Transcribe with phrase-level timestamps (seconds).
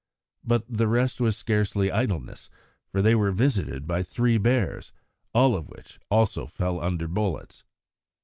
[0.43, 2.49] But the rest was scarcely idleness,
[2.91, 4.91] for they were visited by three bears,
[5.31, 7.63] all of which also fell under bullets.